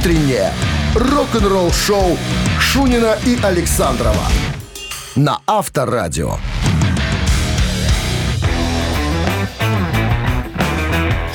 [0.00, 0.50] Утреннее
[0.94, 2.16] рок-н-ролл-шоу
[2.58, 4.24] Шунина и Александрова
[5.14, 6.38] на Авторадио.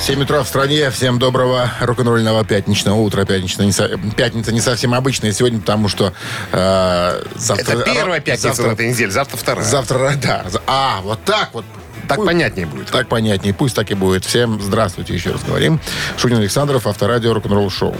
[0.00, 0.90] 7 утра в стране.
[0.90, 3.24] Всем доброго рок-н-ролльного пятничного утра.
[3.24, 6.12] Пятничная не со- Пятница не совсем обычная сегодня, потому что
[6.50, 7.72] э, завтра...
[7.78, 9.64] Это первая пятница завтра, в этой неделе, завтра вторая.
[9.64, 10.44] Завтра, да.
[10.66, 11.64] А, вот так вот.
[12.08, 12.86] Так Пусть- понятнее будет.
[12.90, 13.54] Так понятнее.
[13.54, 14.24] Пусть так и будет.
[14.24, 15.80] Всем здравствуйте, еще раз говорим.
[16.16, 17.96] Шунин Александров, авторадио рок-н-ролл шоу.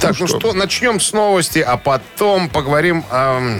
[0.00, 3.58] Так, ну что, начнем с новости, а потом поговорим о,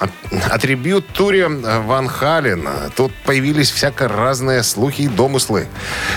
[0.00, 0.06] о,
[0.50, 2.90] о трибют-туре Ван Халена.
[2.96, 5.66] Тут появились всяко разные слухи и домыслы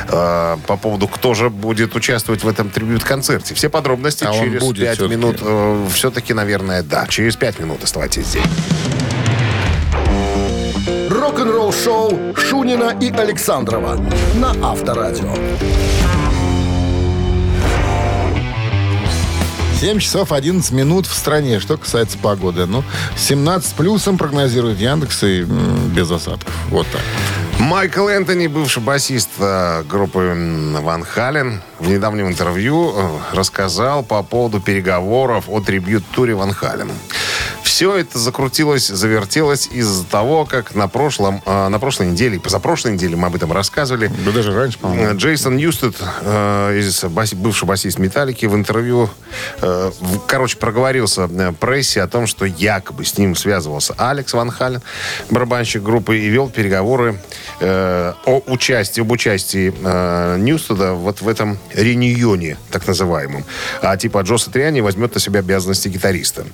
[0.07, 3.53] э, по поводу, кто же будет участвовать в этом трибют-концерте.
[3.55, 5.37] Все подробности А через пять минут.
[5.41, 7.05] э, все-таки, наверное, да.
[7.07, 8.43] Через пять минут оставайтесь здесь.
[11.31, 13.97] Рок-н-ролл-шоу Шунина и Александрова
[14.35, 15.33] на Авторадио.
[19.79, 21.61] 7 часов 11 минут в стране.
[21.61, 22.65] Что касается погоды.
[22.65, 22.83] Ну,
[23.15, 26.53] 17 с плюсом прогнозирует Яндекс и м, без осадков.
[26.67, 27.01] Вот так.
[27.59, 30.35] Майкл Энтони, бывший басист э, группы
[30.81, 36.91] Ван Хален, в недавнем интервью э, рассказал по поводу переговоров о трибют-туре Ван Хален.
[37.63, 43.15] Все это закрутилось, завертелось из-за того, как на, прошлом, э, на прошлой неделе, позапрошлой неделе
[43.15, 45.13] мы об этом рассказывали, Да даже раньше, по-моему.
[45.13, 49.09] Э, Джейсон Ньюстед, э, из бывший басист Металлики, в интервью,
[49.61, 49.91] э,
[50.27, 51.27] короче, проговорился
[51.59, 54.81] прессе о том, что якобы с ним связывался Алекс Ван Хален,
[55.29, 57.19] барабанщик группы, и вел переговоры
[57.61, 59.73] о участии, об участии
[60.37, 63.45] Ньюстеда вот в этом реюньоне, так называемом.
[63.81, 66.45] А типа Джо Сатриани возьмет на себя обязанности гитариста.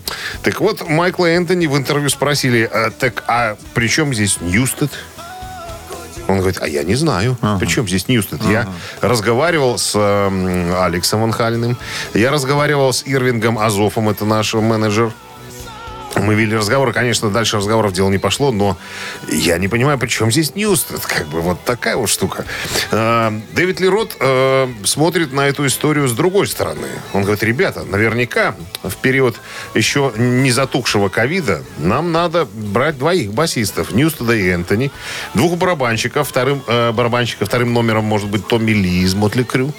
[0.43, 4.89] Так вот, Майкла Энтони в интервью спросили, «А, так а при чем здесь Ньюстед?
[6.27, 7.37] Он говорит, а я не знаю.
[7.59, 8.41] Причем здесь Ньюстед?
[8.45, 8.67] Я
[8.99, 11.77] разговаривал с эм, Алексом Ван Халеном.
[12.15, 15.13] Я разговаривал с Ирвингом Азофом, это наш менеджер.
[16.21, 18.77] Мы вели разговор, конечно, дальше разговоров дело не пошло, но
[19.27, 21.05] я не понимаю, при чем здесь Ньюстед?
[21.05, 22.45] Как бы вот такая вот штука.
[22.91, 26.87] Э, Дэвид Ли Рот э, смотрит на эту историю с другой стороны.
[27.13, 29.35] Он говорит, ребята, наверняка в период
[29.73, 34.91] еще не затухшего ковида нам надо брать двоих басистов, Ньюстеда и Энтони,
[35.33, 39.73] двух барабанщиков, вторым э, барабанщика, вторым номером может быть Томми Ли из Mötley Crüe.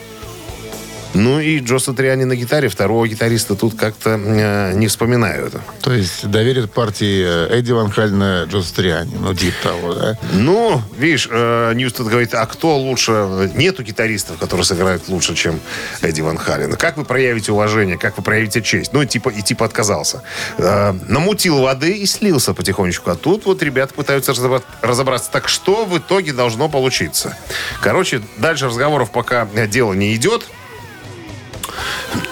[1.15, 5.51] Ну и Джо Сатриани на гитаре, второго гитариста тут как-то э, не вспоминаю.
[5.81, 9.15] То есть доверят партии э, Эдди Ван Халена Джо Сатриани.
[9.19, 10.19] Ну, типа того, да?
[10.33, 13.51] Ну, видишь, э, Ньюстед говорит, а кто лучше?
[13.55, 15.61] Нету гитаристов, которые сыграют лучше, чем
[16.03, 16.75] Эдди Ван Хален.
[16.75, 18.93] Как вы проявите уважение, как вы проявите честь?
[18.93, 20.23] Ну, и типа, и типа отказался.
[20.59, 23.11] Э, намутил воды и слился потихонечку.
[23.11, 25.31] А тут вот ребята пытаются разобра- разобраться.
[25.31, 27.37] Так что в итоге должно получиться?
[27.81, 30.47] Короче, дальше разговоров пока э, дело не идет.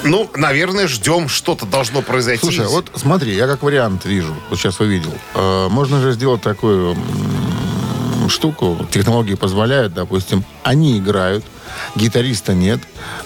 [0.05, 2.41] Ну, наверное, ждем, что-то должно произойти.
[2.41, 5.13] Слушай, вот смотри, я как вариант вижу, вот сейчас увидел.
[5.35, 6.97] Э, можно же сделать такую
[8.29, 11.45] штуку, технологии позволяют, допустим, они играют,
[11.95, 12.81] гитариста нет,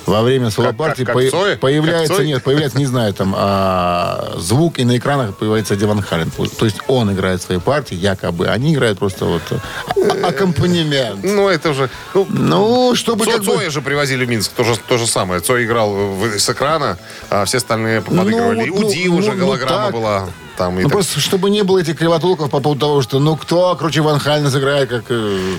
[0.07, 1.57] во время соло-партии по- Цой?
[1.57, 2.27] появляется, Цой?
[2.27, 6.31] нет, появляется, не знаю, там, а, звук, и на экранах появляется Диван Хален.
[6.31, 11.21] То есть он играет свои партии, якобы, они играют просто вот а- аккомпанемент.
[11.25, 11.91] Ну, это уже...
[12.15, 13.57] Ну, Ну, чтобы Цо- как бы...
[13.57, 15.41] Цоя же привозили в Минск, то же, то же самое.
[15.41, 16.99] Цой играл в- с экрана,
[17.31, 18.69] а все остальные подыгрывали.
[18.69, 19.95] Ну, вот, У Ди ну, уже ну, ну, голограмма так.
[19.95, 20.29] была.
[20.57, 20.93] Там, Ну, так.
[20.93, 24.51] просто, чтобы не было этих кривотолков по поводу того, что, ну, кто круче Ван Хальна
[24.51, 25.05] сыграет, как...
[25.09, 25.57] э,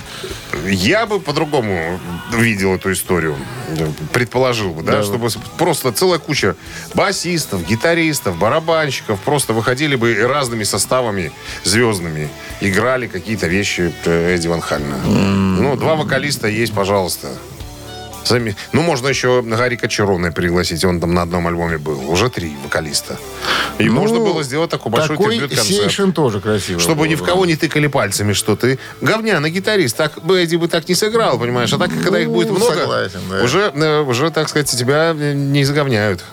[0.69, 1.99] Я бы по-другому
[2.31, 3.35] видел эту историю.
[4.13, 5.03] Предположил бы, да, Да.
[5.03, 6.55] чтобы с- просто целая куча
[6.93, 11.31] басистов, гитаристов, барабанщиков просто выходили бы разными составами
[11.63, 12.29] звездными,
[12.61, 14.97] играли какие-то вещи э, Эдди Ван Хальна.
[15.05, 17.29] Ну, два вокалиста есть, пожалуйста.
[18.23, 22.09] Сами- Ну, можно еще Гарика Чароне пригласить, он там на одном альбоме был.
[22.09, 23.17] Уже три вокалиста.
[23.79, 25.91] И ну, можно было сделать такой большой Такой трибют-концерт.
[25.91, 26.79] сейшн тоже красиво.
[26.79, 29.97] Чтобы было ни в кого не тыкали пальцами, что ты говняный гитарист.
[29.97, 31.73] Так бы Эдди бы так не сыграл, понимаешь?
[31.73, 33.43] А так, когда их Ну, будет много, согласен, да.
[33.43, 36.23] уже, э, уже, так сказать, тебя не заговняют.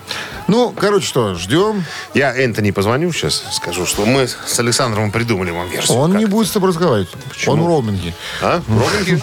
[0.48, 1.84] Ну, короче, что, ждем.
[2.14, 5.98] Я Энтони позвоню сейчас, скажу, что мы с Александром придумали вам версию.
[5.98, 6.20] Он Как?
[6.20, 7.10] не будет с тобой разговаривать.
[7.46, 8.14] Он в роуминге.
[8.40, 8.62] А?
[8.66, 9.22] Ровненький?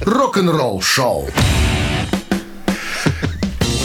[0.00, 1.28] Рок-н-ролл шоу.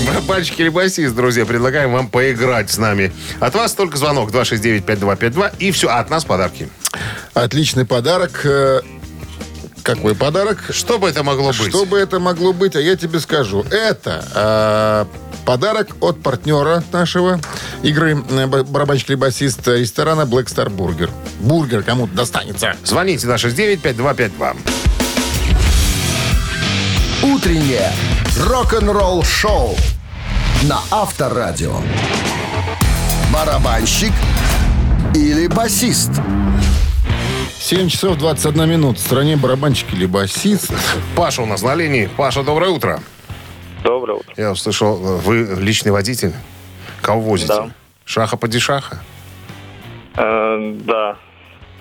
[0.07, 3.11] Барабанщик или басист, друзья, предлагаем вам поиграть с нами.
[3.39, 5.89] От вас только звонок 269-5252 и все.
[5.89, 6.69] А от нас подарки.
[7.33, 8.45] Отличный подарок.
[9.83, 10.63] Какой подарок?
[10.69, 11.69] Что бы это могло быть?
[11.69, 13.65] Что бы это могло быть, а я тебе скажу.
[13.71, 15.05] Это э,
[15.45, 17.39] подарок от партнера нашего
[17.81, 21.09] игры э, ба- барабанщик или басист ресторана Black Star Burger.
[21.39, 22.75] Бургер кому-то достанется.
[22.83, 24.57] Звоните на 69-5252.
[27.23, 27.91] Утреннее
[28.47, 29.75] рок-н-ролл шоу
[30.63, 31.75] на Авторадио.
[33.33, 34.11] Барабанщик
[35.15, 36.09] или басист?
[37.61, 38.97] 7 часов 21 минут.
[38.97, 40.73] В стране барабанщик или басист.
[41.15, 42.09] Паша у нас на линии.
[42.17, 42.99] Паша, доброе утро.
[43.83, 44.33] Доброе утро.
[44.35, 46.33] Я услышал, вы личный водитель.
[47.01, 47.53] Кого возите?
[47.53, 47.71] Да.
[48.05, 48.99] Шаха-падишаха?
[50.15, 51.17] Э, да,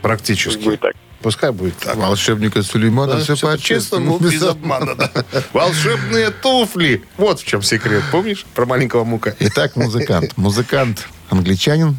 [0.02, 0.62] Практически.
[0.62, 0.94] будет так.
[1.22, 1.96] Пускай будет так.
[1.96, 4.94] Волшебника Сулеймана все по-честному, без обмана.
[4.94, 5.10] да.
[5.54, 7.02] Волшебные туфли.
[7.16, 8.02] Вот в чем секрет.
[8.12, 9.34] Помнишь про маленького мука?
[9.38, 10.36] Итак, музыкант.
[10.36, 11.96] Музыкант англичанин.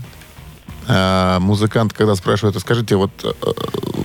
[0.87, 3.31] А, музыкант, когда спрашивают, «А скажите, вот, э,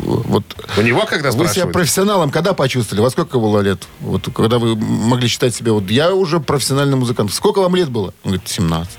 [0.03, 0.45] вот
[0.77, 1.73] У него когда вы себя спрашивают?
[1.73, 3.03] профессионалом когда почувствовали?
[3.03, 3.83] Во сколько было лет?
[4.01, 7.33] Вот когда вы могли считать себя, вот я уже профессиональный музыкант.
[7.33, 8.07] Сколько вам лет было?
[8.25, 8.91] Он говорит, 17.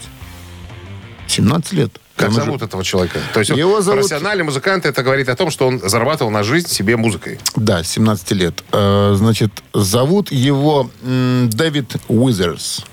[1.27, 1.91] 17 лет.
[2.15, 3.19] Как Он зовут этого человека?
[3.33, 6.67] То есть Его зовут- профессиональный музыкант, это говорит о том, что он зарабатывал на жизнь
[6.67, 7.39] себе музыкой.
[7.55, 8.63] Да, 17 лет.
[8.71, 12.83] Э, Значит, зовут его Дэвид Уизерс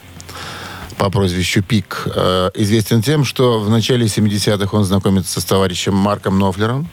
[0.98, 2.06] по прозвищу Пик.
[2.14, 6.88] Э, Известен тем, что в начале 70-х он знакомится с товарищем Марком Нофлером.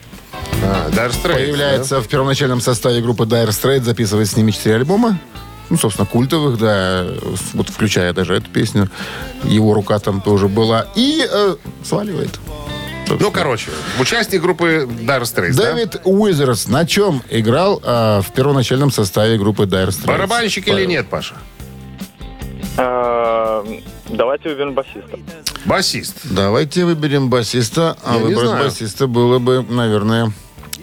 [0.64, 5.20] А, Dire Straits, Появляется в первоначальном составе группы Dire Straits, записывает с ними четыре альбома.
[5.70, 7.06] Ну, собственно, культовых, да,
[7.54, 8.90] вот включая даже эту песню.
[9.46, 10.88] Его рука там тоже была.
[10.96, 12.40] И э, сваливает.
[13.08, 13.16] да?
[13.20, 15.74] Ну, короче, участник группы Dire Straits, да?
[15.74, 20.08] Дэвид Уизерс на чем играл э, в первоначальном составе группы Dire Straits?
[20.08, 20.90] Барабанщик или Павел.
[20.90, 21.36] нет, Паша?
[22.78, 23.64] Э,
[24.10, 25.20] давайте выберем басиста.
[25.66, 26.18] Басист.
[26.24, 27.98] Давайте выберем басиста.
[28.04, 30.32] А Я выбрать басиста было бы, наверное,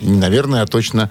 [0.00, 1.11] не наверное, а точно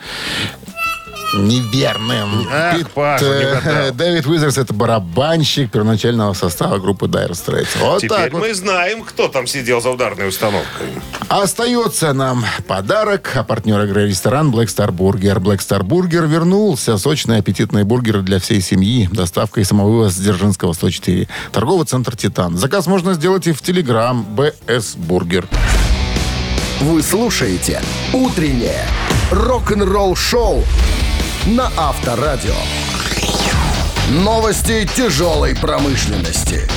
[1.34, 2.48] неверным.
[2.52, 3.92] Ах, Пит, Паша, э.
[3.92, 7.68] Дэвид Уизерс это барабанщик первоначального состава группы Dire Straits.
[7.80, 8.42] Вот Теперь так вот.
[8.42, 10.88] мы знаем, кто там сидел за ударной установкой.
[11.28, 13.32] Остается нам подарок.
[13.36, 15.40] А партнер игры ресторан Black Star Burger.
[15.40, 16.98] Black Star Burger вернулся.
[16.98, 19.10] Сочные аппетитные бургеры для всей семьи.
[19.12, 21.28] Доставка и самовывоз с Дзержинского 104.
[21.52, 22.58] Торговый центр «Титан».
[22.58, 25.48] Заказ можно сделать и в Телеграм BS Burger.
[26.80, 27.82] Вы слушаете
[28.14, 28.86] «Утреннее
[29.32, 30.64] рок-н-ролл-шоу»
[31.48, 32.56] на Авторадио.
[34.10, 36.68] Новости тяжелой промышленности.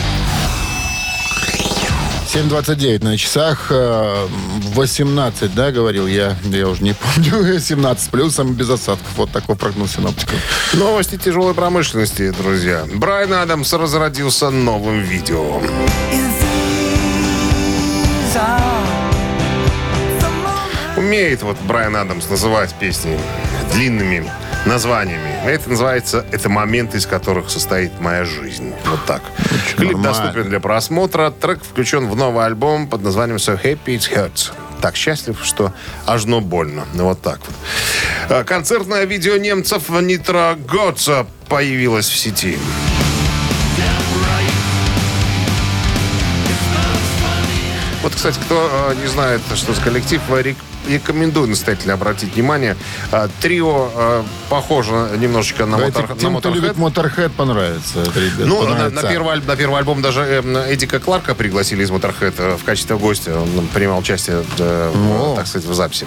[2.33, 3.67] 7.29 на часах.
[3.71, 4.29] э,
[4.75, 6.37] 18, да, говорил я?
[6.45, 7.59] Я уже не помню.
[7.61, 9.09] 17 с плюсом, без осадков.
[9.17, 10.37] Вот такой прогноз синоптиков.
[10.75, 12.87] Новости тяжелой промышленности, друзья.
[12.95, 15.61] Брайан Адамс разродился новым видео.
[21.11, 23.19] Умеет вот Брайан Адамс называть песни
[23.73, 24.31] длинными
[24.65, 25.45] названиями.
[25.45, 28.73] Это называется «Это моменты, из которых состоит моя жизнь».
[28.87, 29.21] Вот так.
[29.77, 30.03] Клип нормально.
[30.03, 31.33] доступен для просмотра.
[31.33, 34.53] Трек включен в новый альбом под названием «So Happy It Hurts».
[34.81, 35.73] Так счастлив, что
[36.07, 36.85] аж но больно.
[36.95, 37.57] Ну, Вот так вот.
[38.29, 42.57] А, Концертное видео немцев Нитро Готса появилось в сети.
[48.03, 50.57] Вот, кстати, кто э, не знает, что за коллектив, рек-
[50.95, 52.77] рекомендую настоятельно обратить внимание.
[53.13, 56.55] Э, Трио э, похоже немножечко на, мотор, на тем, Motorhead.
[56.55, 58.03] любит Motorhead, понравится.
[58.15, 59.03] ребят, Ну, на, понравится.
[59.03, 62.97] на первый, на первый альбом даже э, Эдика Кларка пригласили из Motorhead э, в качестве
[62.97, 63.39] гостя.
[63.39, 66.07] Он принимал участие, э, в, так сказать, в записи.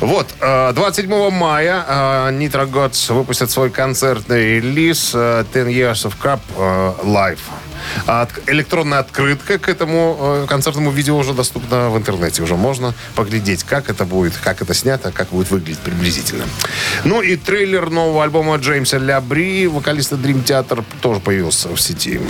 [0.00, 1.92] Вот, э, 27 мая э,
[2.32, 7.38] Nitro Gods выпустят свой концертный релиз э, 10 Years of Cup э, Live.
[8.06, 12.42] А электронная открытка к этому э, концертному видео уже доступна в интернете.
[12.42, 16.44] Уже можно поглядеть, как это будет, как это снято, как будет выглядеть приблизительно.
[17.04, 22.20] Ну и трейлер нового альбома Джеймса Лябри, вокалиста Dream Theater, тоже появился в сети.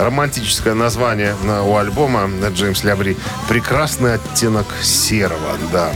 [0.00, 3.16] Романтическое название э, у альбома Джеймс Лябри
[3.48, 5.58] «Прекрасный оттенок серого».
[5.72, 5.92] Да.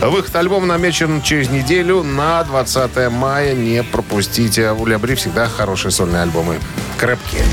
[0.00, 3.54] Выход альбома намечен через неделю на 20 мая.
[3.54, 4.72] Не пропустите.
[4.72, 6.58] У Лябри всегда хорошие сольные альбомы.
[6.98, 7.44] Крепкие.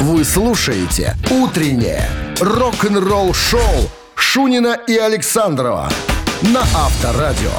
[0.00, 2.08] Вы слушаете «Утреннее
[2.40, 5.90] рок-н-ролл-шоу» Шунина и Александрова
[6.40, 7.50] на Авторадио.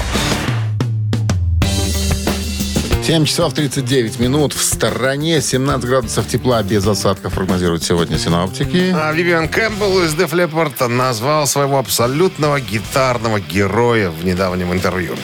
[3.11, 4.53] 7 часов 39 минут.
[4.53, 8.95] В стороне 17 градусов тепла без осадков прогнозируют сегодня синоптики.
[8.95, 15.17] А Вивиан Кэмпбелл из Def Leppard назвал своего абсолютного гитарного героя в недавнем интервью.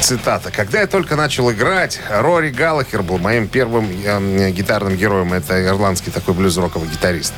[0.00, 0.50] Цитата.
[0.50, 5.34] «Когда я только начал играть, Рори Галлахер был моим первым э, гитарным героем.
[5.34, 7.34] Это ирландский такой блюз-роковый гитарист.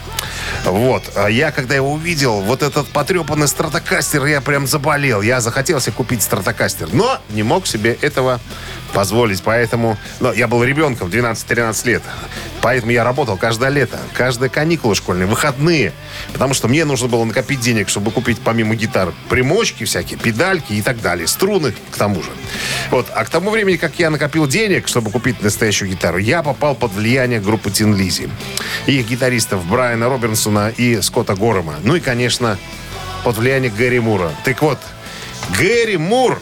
[0.65, 1.03] Вот.
[1.15, 5.21] А я, когда его увидел, вот этот потрепанный стратокастер, я прям заболел.
[5.21, 8.41] Я захотел себе купить стратокастер, но не мог себе этого
[8.92, 9.42] позволить.
[9.42, 9.97] Поэтому...
[10.21, 12.02] Но я был ребенком, 12-13 лет.
[12.61, 15.92] Поэтому я работал каждое лето, каждые каникулы школьные, выходные.
[16.33, 20.83] Потому что мне нужно было накопить денег, чтобы купить помимо гитар примочки всякие, педальки и
[20.83, 21.26] так далее.
[21.26, 22.30] Струны к тому же.
[22.90, 23.07] Вот.
[23.14, 26.92] А к тому времени, как я накопил денег, чтобы купить настоящую гитару, я попал под
[26.92, 28.28] влияние группы Тин Лизи.
[28.87, 31.76] Их гитаристов Брайана Робинсона и Скотта Горема.
[31.83, 32.59] Ну и, конечно,
[33.25, 34.33] под влияние Гэри Мура.
[34.45, 34.78] Так вот,
[35.59, 36.40] Гэри Мур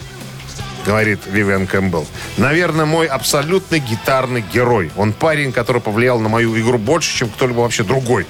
[0.86, 2.06] говорит Вивиан Кэмпбелл.
[2.36, 4.90] Наверное, мой абсолютный гитарный герой.
[4.96, 8.26] Он парень, который повлиял на мою игру больше, чем кто-либо вообще другой.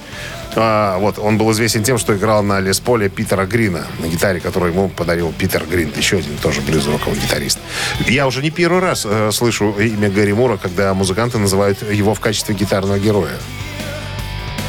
[0.55, 4.39] А, вот, он был известен тем, что играл на Лес Поле Питера Грина, на гитаре,
[4.39, 7.59] которую ему подарил Питер Грин, еще один тоже блюз-роковый гитарист.
[8.07, 12.19] Я уже не первый раз э, слышу имя Гарри Мура, когда музыканты называют его в
[12.19, 13.37] качестве гитарного героя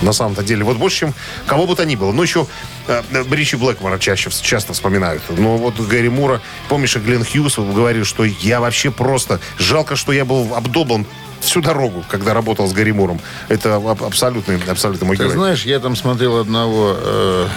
[0.02, 0.64] на самом-то деле.
[0.64, 1.14] Вот больше, чем
[1.46, 2.12] кого бы то ни было.
[2.12, 2.46] Ну, еще
[2.86, 5.22] э, Ричи Блэкмора чаще, часто вспоминают.
[5.36, 9.40] Но вот Гэри Мура, помнишь, и Глен Хьюз говорил, что я вообще просто...
[9.58, 11.06] Жалко, что я был обдолбан
[11.40, 13.20] всю дорогу, когда работал с Гарри Муром.
[13.48, 15.34] Это абсолютный, абсолютно мой Ты герой.
[15.36, 17.48] знаешь, я там смотрел одного э,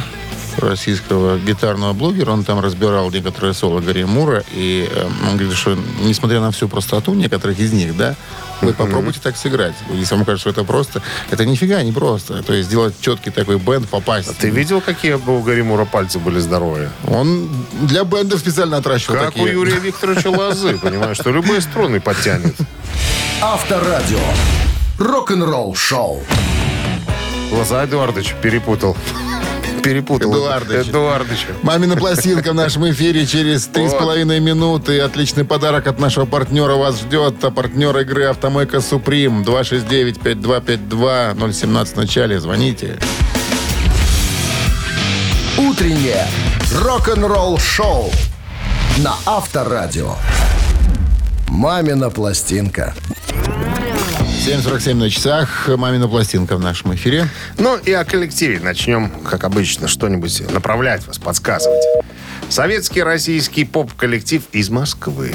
[0.57, 5.77] российского гитарного блогера, он там разбирал некоторые соло Гарри Мура, и э, он говорит, что
[6.01, 8.15] несмотря на всю простоту некоторых из них, да,
[8.61, 9.73] вы попробуйте так сыграть.
[9.91, 12.43] Если вам кажется, что это просто, это нифига не просто.
[12.43, 14.29] То есть сделать четкий такой бенд, попасть.
[14.29, 16.91] А Ты видел, какие у Гарри Мура пальцы были здоровые?
[17.07, 17.49] Он
[17.81, 19.45] для бендов специально отращивал Как такие.
[19.45, 22.55] у Юрия Викторовича Лозы, понимаешь, что любые струны подтянет.
[23.41, 24.19] Авторадио.
[24.99, 26.21] Рок-н-ролл шоу.
[27.51, 28.95] Лоза Эдуардович перепутал.
[29.83, 30.31] Перепутал.
[30.31, 30.89] Эдуардович.
[30.89, 31.47] Эдуардович.
[31.63, 34.99] Мамина пластинка в нашем эфире через три с половиной минуты.
[34.99, 37.43] Отличный подарок от нашего партнера вас ждет.
[37.43, 42.39] А партнер игры «Автомойка Суприм» 269-5252 017 в начале.
[42.39, 42.99] Звоните.
[45.57, 46.27] Утреннее
[46.75, 48.11] рок-н-ролл шоу
[48.97, 50.15] на Авторадио.
[51.47, 52.93] Мамина пластинка.
[54.41, 55.67] 7.47 на часах.
[55.67, 57.27] Мамина пластинка в нашем эфире.
[57.59, 61.83] Ну и о коллективе начнем, как обычно, что-нибудь направлять вас, подсказывать.
[62.49, 65.31] Советский российский поп-коллектив из Москвы.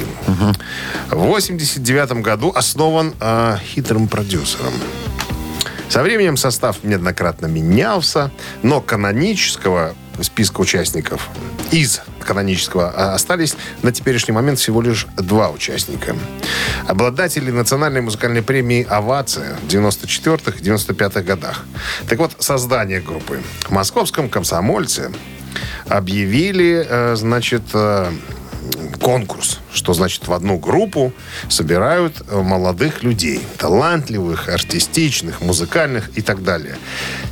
[1.08, 4.72] В 89 году основан э, хитрым продюсером.
[5.88, 8.32] Со временем состав неоднократно менялся,
[8.64, 11.28] но канонического списка участников
[11.70, 16.16] из канонического а, остались на теперешний момент всего лишь два участника.
[16.86, 21.64] Обладатели национальной музыкальной премии «Овация» в 94-95 годах.
[22.08, 23.40] Так вот, создание группы.
[23.64, 25.12] В московском «Комсомольце»
[25.88, 28.10] объявили, э, значит, э,
[29.00, 31.12] конкурс, что значит в одну группу
[31.48, 36.76] собирают э, молодых людей, талантливых, артистичных, музыкальных и так далее.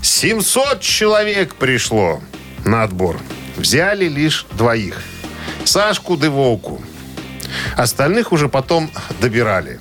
[0.02, 2.20] 700 человек пришло
[2.64, 3.18] на отбор.
[3.56, 5.02] Взяли лишь двоих.
[5.64, 6.80] Сашку Девоку.
[7.76, 8.90] Остальных уже потом
[9.21, 9.78] добирали.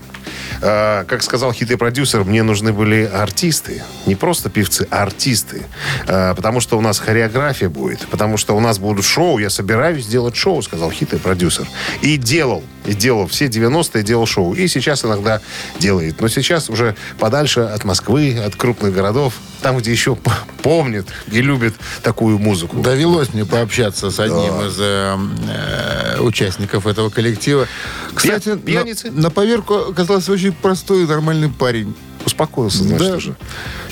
[0.62, 3.84] Э, как сказал хитрый продюсер, мне нужны были артисты.
[4.06, 5.64] Не просто певцы, а артисты.
[6.08, 8.08] Э, потому что у нас хореография будет.
[8.08, 9.40] Потому что у нас будут шоу.
[9.40, 11.68] Я собираюсь сделать шоу, сказал хитрый продюсер.
[12.02, 12.64] И делал.
[12.86, 13.28] И делал.
[13.28, 14.54] Все 90-е делал шоу.
[14.54, 15.42] И сейчас иногда
[15.80, 16.22] делает.
[16.22, 19.34] Но сейчас уже подальше от Москвы, от крупных городов.
[19.64, 20.30] Там, где еще п-
[20.62, 22.78] помнят и любят такую музыку.
[22.82, 25.18] Довелось мне пообщаться с одним из э,
[25.48, 27.68] э, участников этого коллектива.
[28.14, 29.10] Кстати, Пья- пьяницы?
[29.10, 31.96] на, на поверку оказался очень простой и нормальный парень.
[32.26, 33.16] Успокоился, значит, Да.
[33.18, 33.36] уже.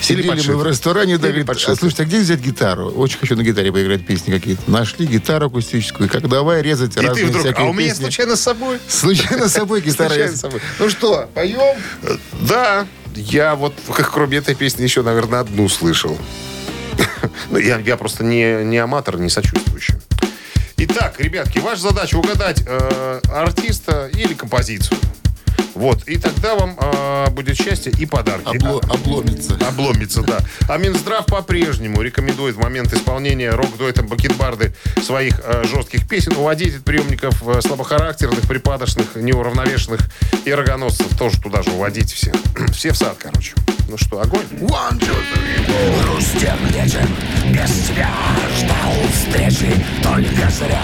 [0.00, 2.88] Сидели мы в ресторане, да, говорит, а слушайте, а где взять гитару?
[2.90, 4.70] Очень хочу на гитаре поиграть песни какие-то.
[4.70, 8.02] Нашли гитару акустическую, как давай резать И разные ты вдруг, всякие а у меня песни.
[8.04, 8.78] случайно с собой?
[8.88, 10.14] Случайно с собой гитара.
[10.78, 11.76] Ну что, поем?
[12.40, 16.16] Да, я вот, как кроме этой песни, еще, наверное, одну слышал.
[17.50, 19.94] Ну, я, я просто не, не аматор, не сочувствующий.
[20.76, 24.98] Итак, ребятки, ваша задача угадать э, артиста или композицию.
[25.74, 28.56] Вот, и тогда вам э, будет счастье и подарки.
[28.56, 29.54] Обло- обломится.
[29.66, 30.38] Обломится, да.
[30.68, 36.84] А Минздрав по-прежнему рекомендует в момент исполнения рок-дуэтом Бакетбарды своих э, жестких песен уводить от
[36.84, 40.00] приемников э, слабохарактерных, припадочных, неуравновешенных
[40.44, 41.16] и рогоносцев.
[41.18, 42.32] Тоже туда же уводить все.
[42.72, 43.54] все в сад, короче.
[43.92, 44.46] Ну что, огонь?
[44.58, 47.06] Грустен вечер,
[47.50, 48.08] без тебя
[48.56, 49.70] ждал встречи
[50.02, 50.80] Только зря.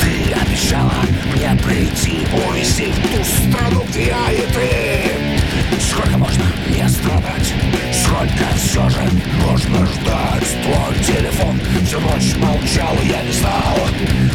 [0.00, 0.94] Ты обещала
[1.34, 5.80] мне прийти Увезти в ту страну, где я и ты.
[5.82, 7.52] Сколько можно не страдать?
[7.92, 9.02] Сколько все же
[9.46, 10.48] нужно ждать?
[10.62, 13.76] Твой телефон всю ночь молчал Я не знал,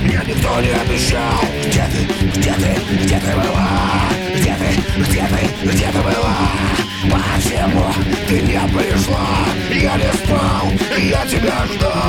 [0.04, 1.42] мне никто не обещал.
[1.66, 3.68] Где ты, где ты, где ты была?
[4.36, 6.91] Где ты, где ты, где ты была?
[7.04, 7.92] Почему
[8.28, 9.28] ты не пришла?
[9.70, 12.02] Я не спал, я тебя ждал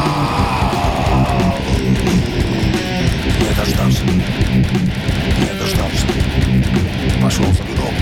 [3.41, 6.07] Не дождался, не дождался
[7.23, 7.93] нашел следов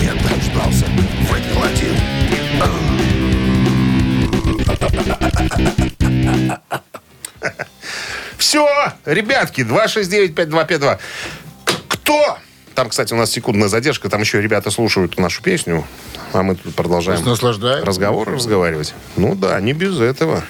[0.00, 0.86] Не дождался,
[1.30, 1.96] выпил один
[8.38, 8.68] Все,
[9.04, 10.98] ребятки, 269-5252.
[11.88, 12.38] Кто?
[12.76, 14.10] Там, кстати, у нас секундная задержка.
[14.10, 15.84] Там еще ребята слушают нашу песню.
[16.34, 17.18] А мы тут продолжаем
[17.82, 18.94] разговоры разговаривать.
[19.16, 20.42] Ну да, не без этого.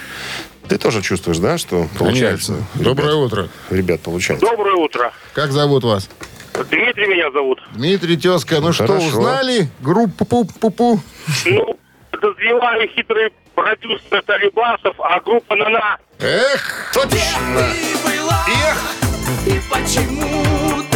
[0.69, 2.55] Ты тоже чувствуешь, да, что получается?
[2.55, 2.83] Конечно.
[2.83, 3.49] Доброе ребят, утро.
[3.71, 4.45] Ребят, получается.
[4.45, 5.13] Доброе утро.
[5.35, 6.11] Как зовут вас?
[6.69, 7.61] Дмитрий меня зовут.
[7.75, 8.61] Дмитрий Тезка.
[8.61, 9.07] Ну что, Хорошо.
[9.07, 9.69] узнали?
[9.81, 10.99] Группу Пу-Пу-Пу?
[11.45, 11.79] Ну,
[12.11, 15.99] подозреваю хитрый продюсер Талибасов, а группа «Нана».
[16.19, 17.17] Эх, Точно.
[18.49, 18.95] Эх,
[19.47, 20.96] И почему ты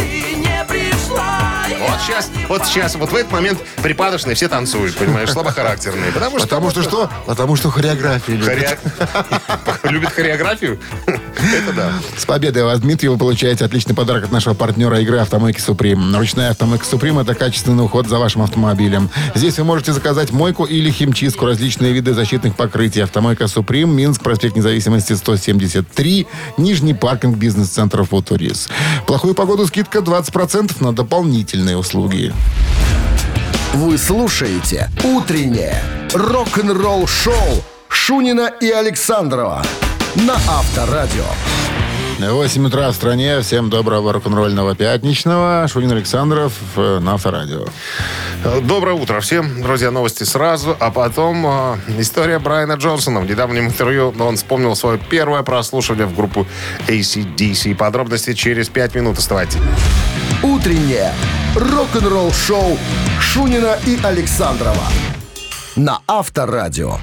[1.87, 6.11] Вот сейчас, вот сейчас, вот в этот момент припадочные все танцуют, понимаешь, слабохарактерные.
[6.11, 6.47] Потому что...
[6.47, 7.09] потому что что?
[7.25, 8.49] Потому что хореография любит.
[8.49, 10.79] Хоре- Любит хореографию?
[11.53, 11.91] Это да.
[12.17, 16.15] С победой вас, Дмитрий, вы получаете отличный подарок от нашего партнера игры «Автомойки Суприм».
[16.15, 19.09] Ручная «Автомойка Суприм»— это качественный уход за вашим автомобилем.
[19.33, 23.01] Здесь вы можете заказать мойку или химчистку, различные виды защитных покрытий.
[23.01, 28.69] «Автомойка Суприм», Минск, проспект Независимости, 173, Нижний паркинг бизнес-центра «Футурис».
[29.07, 30.93] Плохую погоду скидка 20% на
[31.71, 32.33] дополнительные услуги.
[33.73, 35.81] Вы слушаете «Утреннее
[36.13, 39.63] рок-н-ролл-шоу» Шунина и Александрова
[40.15, 41.25] на Авторадио.
[42.19, 43.41] 8 утра в стране.
[43.41, 45.67] Всем доброго рок-н-ролльного пятничного.
[45.67, 47.65] Шунин Александров э, на Авторадио.
[48.61, 49.61] Доброе утро всем.
[49.63, 50.75] Друзья, новости сразу.
[50.79, 53.21] А потом э, история Брайана Джонсона.
[53.21, 56.45] В недавнем интервью он вспомнил свое первое прослушивание в группу
[56.87, 57.75] ACDC.
[57.75, 59.17] Подробности через 5 минут.
[59.17, 59.57] Оставайтесь.
[60.43, 61.13] Утреннее
[61.55, 62.77] рок-н-ролл-шоу
[63.19, 64.83] Шунина и Александрова
[65.75, 66.97] на Авторадио.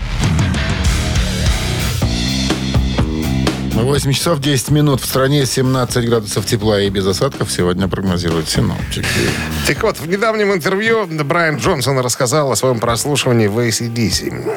[3.74, 5.00] 8 часов 10 минут.
[5.00, 9.06] В стране 17 градусов тепла и без осадков сегодня прогнозируют синоптики.
[9.66, 14.56] Так вот, в недавнем интервью Брайан Джонсон рассказал о своем прослушивании в ACDC.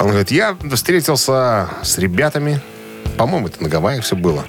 [0.00, 2.60] Он говорит, я встретился с ребятами,
[3.16, 4.44] по-моему, это на Гавайях все было.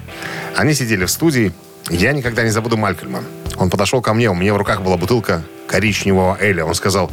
[0.56, 1.52] Они сидели в студии,
[1.88, 3.22] я никогда не забуду Малькольма.
[3.56, 6.64] Он подошел ко мне, у меня в руках была бутылка коричневого эля.
[6.64, 7.10] Он сказал,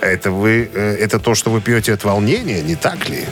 [0.00, 3.24] это вы, э, это то, что вы пьете от волнения, не так ли?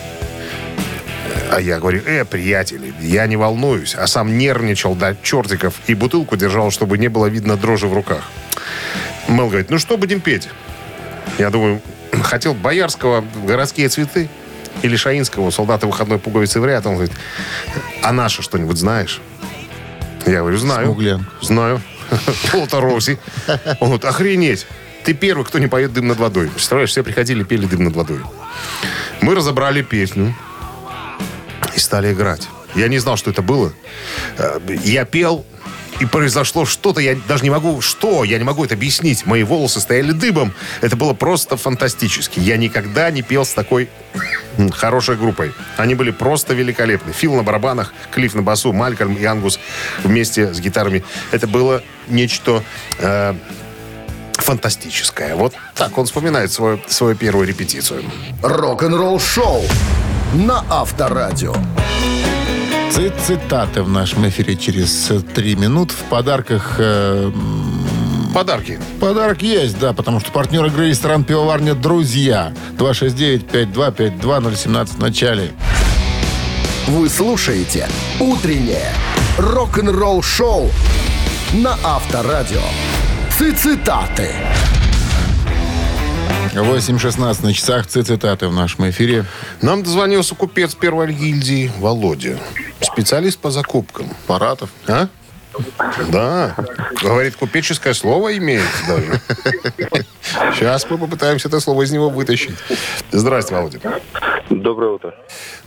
[1.50, 6.36] А я говорю, э, приятели, я не волнуюсь, а сам нервничал до чертиков и бутылку
[6.36, 8.30] держал, чтобы не было видно дрожи в руках.
[9.28, 10.48] Мэл говорит, ну что будем петь?
[11.38, 11.80] Я думаю,
[12.22, 14.28] хотел Боярского «Городские цветы»
[14.82, 16.86] или Шаинского «Солдаты выходной пуговицы в ряд».
[16.86, 17.12] Он говорит,
[18.02, 19.20] а наше что-нибудь знаешь?
[20.26, 20.86] Я говорю, знаю.
[20.86, 21.26] Смуглен.
[21.40, 21.80] Знаю.
[22.52, 22.78] Полта.
[22.78, 22.98] Он
[23.80, 24.66] говорит, охренеть.
[25.04, 26.48] Ты первый, кто не поет «Дым над водой».
[26.48, 28.20] Представляешь, все приходили, пели «Дым над водой».
[29.22, 30.34] Мы разобрали песню
[31.74, 32.48] и стали играть.
[32.74, 33.72] Я не знал, что это было.
[34.36, 35.44] Э, Я пел,
[36.00, 39.26] и произошло что-то, я даже не могу, что, я не могу это объяснить.
[39.26, 40.52] Мои волосы стояли дыбом.
[40.80, 42.40] Это было просто фантастически.
[42.40, 43.88] Я никогда не пел с такой
[44.72, 45.52] хорошей группой.
[45.76, 47.12] Они были просто великолепны.
[47.12, 49.60] Фил на барабанах, Клифф на басу, Малькольм и Ангус
[50.02, 51.04] вместе с гитарами.
[51.30, 52.64] Это было нечто
[52.98, 53.34] э,
[54.32, 55.34] фантастическое.
[55.34, 58.04] Вот так он вспоминает свою, свою первую репетицию.
[58.42, 59.64] Рок-н-ролл-шоу
[60.34, 61.54] на Авторадио.
[62.90, 65.90] Ци- Цитаты в нашем эфире через э, три минут.
[65.92, 67.31] В подарках э,
[68.35, 68.79] Подарки.
[69.00, 72.53] Подарок есть, да, потому что партнер игры ресторан «Пивоварня Друзья».
[72.79, 75.50] 269-5252-017 в начале.
[76.87, 77.88] Вы слушаете
[78.20, 78.92] «Утреннее
[79.37, 80.70] рок-н-ролл-шоу»
[81.55, 82.62] на Авторадио.
[83.57, 84.31] Цитаты.
[86.54, 87.86] 8.16 на часах.
[87.86, 89.24] Ци- Цитаты в нашем эфире.
[89.62, 92.38] Нам дозвонился купец первой гильдии Володя.
[92.80, 94.08] Специалист по закупкам.
[94.26, 94.70] Паратов.
[94.86, 95.08] А?
[96.10, 96.54] Да.
[97.02, 99.20] Говорит, купеческое слово имеет даже.
[100.54, 102.54] Сейчас мы попытаемся это слово из него вытащить.
[103.10, 103.80] Здрасте, Володя.
[104.48, 105.14] Доброе утро.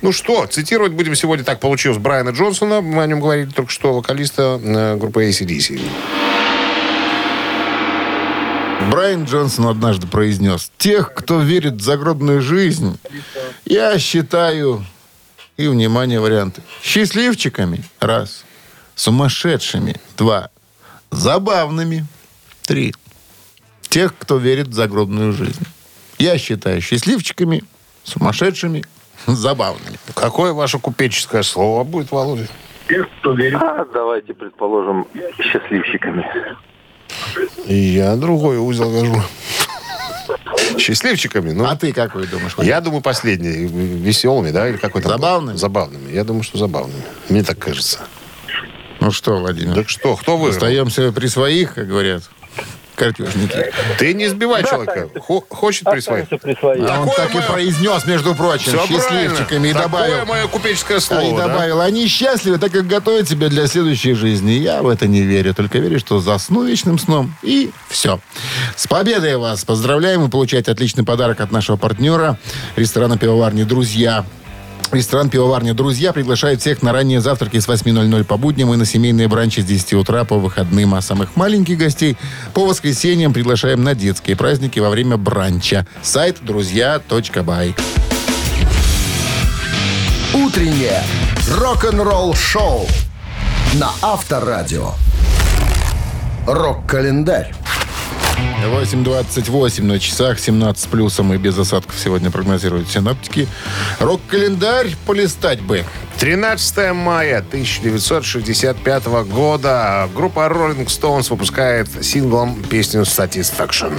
[0.02, 2.82] Ну что, цитировать будем сегодня, так получилось, Брайана Джонсона.
[2.82, 5.82] Мы о нем говорили только что, вокалиста э, группы ACDC.
[8.94, 13.00] Брайан Джонсон однажды произнес, «Тех, кто верит в загробную жизнь,
[13.66, 14.86] я считаю...»
[15.58, 16.62] И, внимание, варианты.
[16.84, 18.46] «Счастливчиками»— раз.
[18.94, 20.52] «Сумасшедшими»— два.
[21.10, 22.06] «Забавными»—
[22.62, 22.94] три.
[23.82, 25.66] «Тех, кто верит в загробную жизнь».
[26.20, 27.64] Я считаю счастливчиками,
[28.04, 28.84] сумасшедшими,
[29.26, 29.98] забавными.
[30.14, 32.48] Какое ваше купеческое слово будет, Володя?
[33.56, 35.08] А, давайте предположим,
[35.42, 36.24] счастливчиками.
[37.66, 39.22] И я другой узел вяжу.
[40.78, 41.52] Счастливчиками?
[41.52, 42.56] Ну, А ты какой думаешь?
[42.58, 43.68] Я думаю, последний.
[43.68, 44.68] Веселыми, да?
[44.70, 45.10] Или какой-то...
[45.10, 45.56] Забавными?
[45.58, 46.12] Забавными.
[46.12, 47.04] Я думаю, что забавными.
[47.30, 48.00] Мне так кажется.
[49.00, 49.76] Ну что, Владимир?
[49.76, 50.50] Так что, кто вы?
[50.50, 52.24] Остаемся при своих, как говорят.
[52.96, 53.72] Картежники.
[53.98, 55.10] Ты не сбивай человека.
[55.20, 56.24] Хо- хочет присвоить.
[56.24, 56.82] Останься при своей.
[56.86, 59.68] А он Такое так и произнес, между прочим, Все счастливчиками.
[59.70, 59.82] И правильно.
[59.82, 61.22] добавил, Такое мое купеческое а слово.
[61.22, 61.48] и да?
[61.48, 64.52] добавил, они счастливы, так как готовят себя для следующей жизни.
[64.52, 67.36] Я в это не верю, только верю, что засну вечным сном.
[67.44, 68.20] И все.
[68.76, 70.22] С победой вас поздравляем.
[70.22, 72.38] Вы получаете отличный подарок от нашего партнера,
[72.76, 74.26] ресторана «Пивоварни Друзья».
[74.94, 79.28] Ресторан «Пивоварня Друзья» приглашает всех на ранние завтраки с 8.00 по будням и на семейные
[79.28, 80.94] бранчи с 10 утра по выходным.
[80.94, 82.16] А самых маленьких гостей
[82.54, 85.88] по воскресеньям приглашаем на детские праздники во время бранча.
[86.04, 87.76] Сайт друзья.бай.
[90.36, 91.02] Утреннее
[91.50, 92.88] рок-н-ролл-шоу
[93.74, 94.92] на Авторадио.
[96.46, 97.52] Рок-календарь.
[98.38, 103.48] 8.28 на часах, 17 с плюсом и без осадков сегодня прогнозируют синоптики.
[104.00, 105.86] Рок-календарь полистать бы.
[106.20, 113.94] 13 мая 1965 года группа Rolling Stones выпускает синглом песню Satisfaction.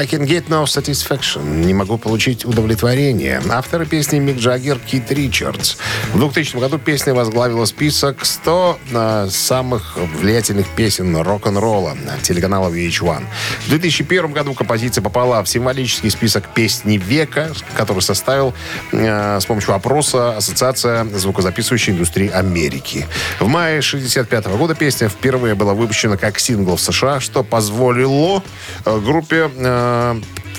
[0.00, 1.60] I can get no satisfaction.
[1.66, 3.42] Не могу получить удовлетворение.
[3.50, 5.76] Авторы песни Мик Джаггер, Кит Ричардс.
[6.14, 13.26] В 2000 году песня возглавила список 100 э, самых влиятельных песен рок-н-ролла телеканала VH1.
[13.66, 18.54] В 2001 году композиция попала в символический список песни века, который составил
[18.92, 23.06] э, с помощью опроса Ассоциация звукозаписывающей индустрии Америки.
[23.38, 28.42] В мае 1965 года песня впервые была выпущена как сингл в США, что позволило
[28.86, 29.89] э, группе э,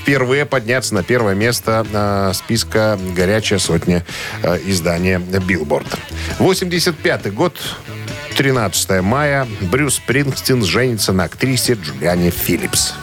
[0.01, 4.03] впервые подняться на первое место э, списка «Горячая сотня»
[4.43, 5.87] э, издания Billboard.
[6.39, 7.57] 85 год,
[8.35, 12.93] 13 мая, Брюс Спрингстин женится на актрисе Джулиане Филлипс.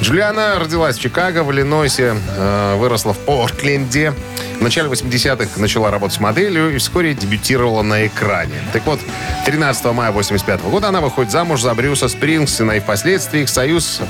[0.00, 4.14] Джулиана родилась в Чикаго, в Иллинойсе, э, выросла в Портленде.
[4.58, 8.54] В начале 80-х начала работать моделью и вскоре дебютировала на экране.
[8.72, 8.98] Так вот,
[9.44, 14.00] 13 мая 85 года она выходит замуж за Брюса Спрингстина, и впоследствии их союз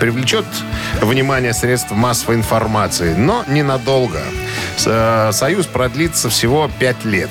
[0.00, 0.44] привлечет
[1.00, 4.20] внимание средств массовой информации, но ненадолго.
[4.76, 7.30] С- э, Союз продлится всего 5 лет.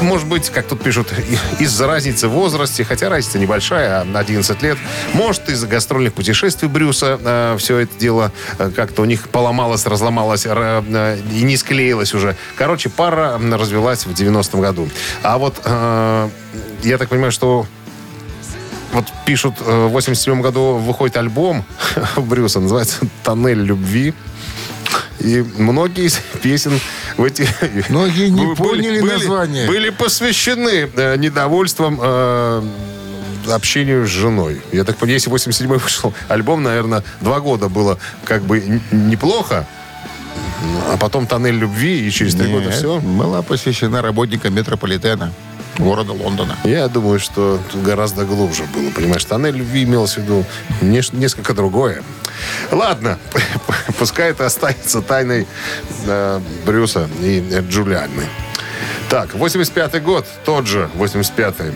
[0.00, 1.12] Э, может быть, как тут пишут,
[1.58, 4.78] из-за разницы в возрасте, хотя разница небольшая, а 11 лет.
[5.14, 10.84] Может, из-за гастрольных путешествий Брюса все это дело э, как-то у них поломалось, разломалось ра-
[10.88, 12.36] э, и не склеилось уже.
[12.56, 14.88] Короче, пара развелась в 90-м году.
[15.22, 16.28] А вот э,
[16.82, 17.66] я так понимаю, что
[18.92, 21.64] вот пишут, э, в 87 году выходит альбом
[22.16, 24.14] Брюса, называется «Тоннель любви».
[25.20, 26.78] И многие из песен
[27.18, 27.46] в эти...
[27.90, 29.66] Многие не были- поняли были- название.
[29.66, 32.62] Были посвящены э, недовольством э,
[33.50, 34.62] общению с женой.
[34.72, 39.66] Я так понимаю, если 87-й вышел альбом, наверное, два года было как бы неплохо,
[40.92, 43.00] а потом «Тоннель любви», и через три года все.
[43.00, 45.32] Была посвящена работникам метрополитена
[45.78, 46.56] города Лондона.
[46.64, 49.24] Я думаю, что тут гораздо глубже было, понимаешь.
[49.24, 50.44] Тоннель любви имелось в виду
[50.80, 52.02] несколько другое.
[52.70, 53.18] Ладно,
[53.98, 55.46] пускай это останется тайной
[56.06, 58.26] э, Брюса и Джулианы.
[59.08, 61.72] Так, 85-й год, тот же 85-й.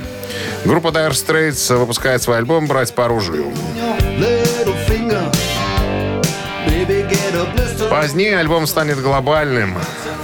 [0.66, 3.52] Группа Dire Straits выпускает свой альбом «Брать по оружию».
[7.90, 9.76] Позднее альбом станет глобальным.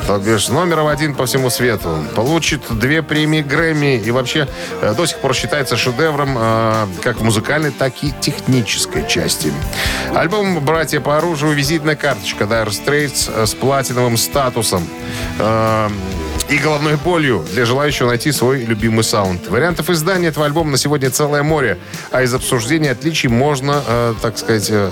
[0.08, 2.02] То бишь номером один по всему свету.
[2.16, 4.48] Получит две премии Грэмми и вообще
[4.80, 9.52] э, до сих пор считается шедевром э, как в музыкальной, так и технической части.
[10.14, 14.88] Альбом «Братья по оружию» визитная карточка Dire Straits э, с платиновым статусом.
[15.38, 15.90] Э,
[16.48, 19.48] и головной болью для желающего найти свой любимый саунд.
[19.48, 21.76] Вариантов издания этого альбома на сегодня целое море,
[22.10, 24.90] а из обсуждения отличий можно, э, так сказать, э,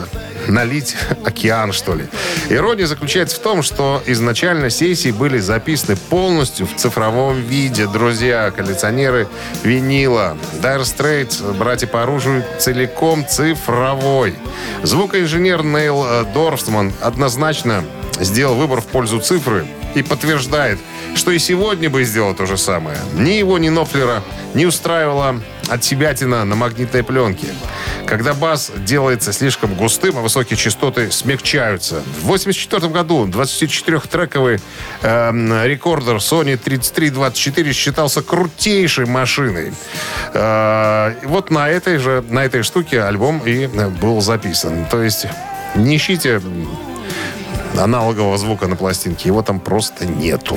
[0.48, 2.06] налить океан, что ли.
[2.48, 7.86] Ирония заключается в том, что изначально сессии были записаны полностью в цифровом виде.
[7.86, 9.28] Друзья, коллекционеры
[9.62, 10.36] винила.
[10.60, 14.34] Dire Straits, братья по оружию, целиком цифровой.
[14.82, 17.84] Звукоинженер Нейл э, Дорфман однозначно
[18.20, 20.78] сделал выбор в пользу цифры и подтверждает,
[21.14, 22.98] что и сегодня бы сделал то же самое.
[23.14, 24.22] Ни его, ни Нофлера
[24.54, 27.48] не устраивала от себятина на магнитной пленке.
[28.06, 32.02] Когда бас делается слишком густым, а высокие частоты смягчаются.
[32.20, 34.60] В 1984 году 24-трековый
[35.02, 39.72] эм, рекордер Sony 3324 считался крутейшей машиной.
[40.32, 44.86] Э, вот на этой же, на этой штуке альбом и э, был записан.
[44.86, 45.26] То есть
[45.74, 46.40] не ищите
[47.78, 49.28] аналогового звука на пластинке.
[49.28, 50.56] Его там просто нету.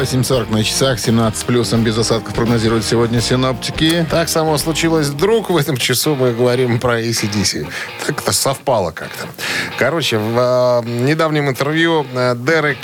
[0.00, 4.06] 8.40 на часах, 17 плюсом без осадков прогнозируют сегодня синоптики.
[4.10, 5.50] Так само случилось вдруг.
[5.50, 7.68] В этом часу мы говорим про ACDC.
[8.06, 9.28] Так-то совпало как-то.
[9.78, 12.78] Короче, в э, недавнем интервью э, Дерек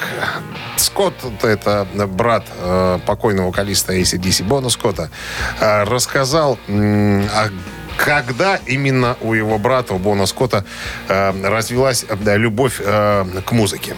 [0.77, 5.11] Скотт, это брат э, покойного вокалиста ACDC Бона Скотта,
[5.59, 7.49] э, рассказал м, о
[7.97, 10.67] когда именно у его брата, у Бона Скотта,
[11.09, 13.97] э, развилась э, любовь э, к музыке.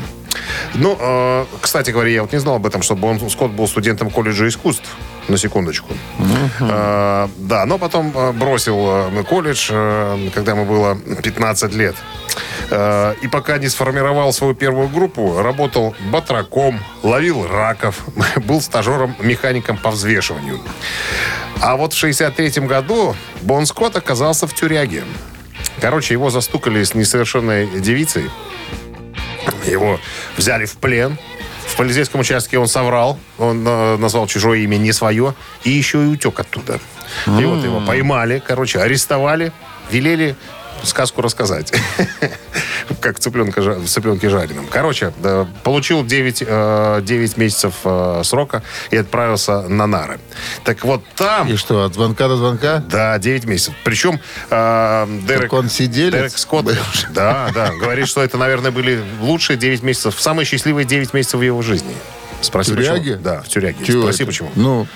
[0.74, 4.10] Ну, э, кстати говоря, я вот не знал об этом, что Бон Скотт был студентом
[4.10, 4.88] колледжа искусств.
[5.28, 5.92] На секундочку.
[6.60, 9.68] Э, да, но потом э, бросил э, колледж,
[10.34, 11.94] когда ему было 15 лет.
[12.70, 18.00] Э, И пока не сформировал свою первую группу, работал батраком, ловил раков,
[18.36, 20.60] был стажером-механиком по взвешиванию.
[21.60, 25.04] А вот в 63 году Бон Скотт оказался в тюряге.
[25.80, 28.30] Короче, его застукали с несовершенной девицей.
[29.66, 29.98] Его
[30.36, 31.18] взяли в плен.
[31.66, 33.18] В полицейском участке он соврал.
[33.38, 35.34] Он э, назвал чужое имя, не свое.
[35.64, 36.80] И еще и утек оттуда.
[37.26, 39.52] И вот его поймали, короче, арестовали,
[39.90, 40.36] велели
[40.84, 41.72] сказку рассказать.
[43.00, 44.66] Как цыпленка, жа- в цыпленке жареном.
[44.70, 45.12] Короче,
[45.62, 50.18] получил 9, э, 9 месяцев э, срока и отправился на нары.
[50.64, 51.48] Так вот там...
[51.48, 52.82] И что, от звонка до звонка?
[52.88, 53.74] Да, 9 месяцев.
[53.84, 57.10] Причем э, Дерек, Так он сиделец Дерек Скотт, бывший.
[57.10, 61.42] да, да, говорит, что это, наверное, были лучшие 9 месяцев, самые счастливые 9 месяцев в
[61.42, 61.94] его жизни.
[62.40, 62.98] Спроси, В тюряге?
[63.16, 63.22] почему.
[63.22, 63.84] Да, в тюряге.
[63.84, 64.26] Чего Спроси, это?
[64.26, 64.50] почему.
[64.54, 64.86] Ну,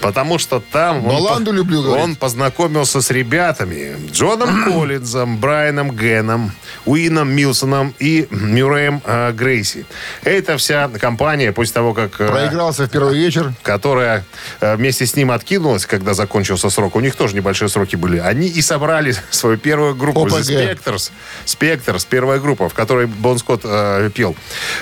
[0.00, 6.52] Потому что там он, Баланду люблю, он познакомился с ребятами Джоном Коллинзом, Брайаном Геном,
[6.84, 9.84] Уином Милсоном и Мюрреем э, Грейси.
[10.22, 12.20] Это вся компания после того, как...
[12.20, 13.52] э, проигрался в первый вечер.
[13.62, 14.24] которая
[14.60, 16.94] э, вместе с ним откинулась, когда закончился срок.
[16.94, 18.18] У них тоже небольшие сроки были.
[18.18, 20.20] Они и собрали свою первую группу.
[20.20, 20.34] ОПГ.
[20.36, 21.10] Spectres.
[21.46, 24.36] Spectres, первая группа, в которой Бон Скотт э, пел.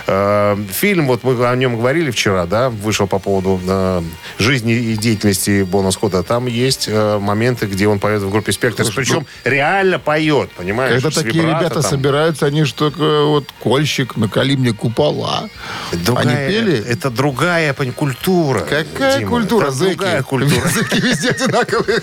[0.06, 4.02] Э, фильм, вот мы о нем говорили вчера, да, вышел по поводу э,
[4.38, 6.22] жизни и деятельности Бона Скотта.
[6.22, 8.92] Там есть э, моменты, где он поет в группе Spectres.
[8.94, 10.92] Причем реально поет, понимаешь?
[11.02, 11.90] Когда такие вибрато ребята там.
[11.90, 15.48] собираются, они же только вот кольщик, накали мне купола.
[15.92, 16.84] Другая- Они пели?
[16.86, 18.60] Это другая пон- культура.
[18.60, 19.94] Какая Дима, культура, это зэки?
[19.96, 20.68] другая культура.
[20.68, 22.00] Зэки везде одинаковые.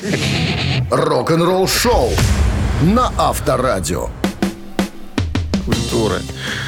[0.90, 2.12] Рок-н-ролл шоу
[2.82, 4.10] на Авторадио.
[5.66, 6.20] Культура.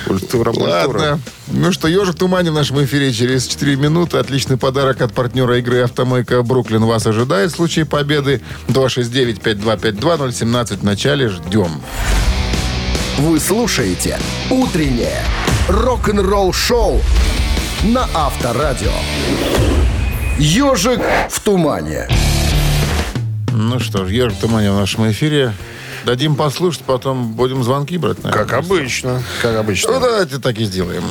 [0.07, 0.69] Культура, культура.
[0.69, 1.19] Ладно.
[1.47, 4.17] Ну что, ежик в тумане в нашем эфире через 4 минуты.
[4.17, 8.41] Отличный подарок от партнера игры «Автомойка Бруклин» вас ожидает в случае победы.
[8.69, 11.29] 269-5252-017 в начале.
[11.29, 11.81] Ждем.
[13.17, 15.23] Вы слушаете «Утреннее
[15.67, 17.01] рок-н-ролл шоу»
[17.83, 18.93] на Авторадио.
[20.39, 22.07] «Ежик в тумане».
[23.51, 25.53] Ну что ж, ежик в тумане в нашем эфире.
[26.05, 28.45] Дадим послушать, потом будем звонки брать, наверное.
[28.45, 29.23] Как обычно.
[29.41, 29.93] Как обычно.
[29.93, 31.03] Ну, давайте так и сделаем.